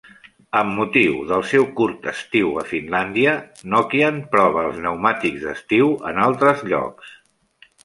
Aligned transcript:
Amb 0.59 0.71
motiu 0.77 1.19
del 1.31 1.43
seu 1.49 1.67
curt 1.79 2.07
estiu 2.11 2.57
a 2.61 2.63
Finlàndia, 2.71 3.35
Nokian 3.75 4.19
prova 4.33 4.65
els 4.71 4.81
pneumàtics 4.81 5.47
d'estiu 5.47 5.95
en 6.13 6.23
altres 6.27 6.67
llocs. 6.75 7.17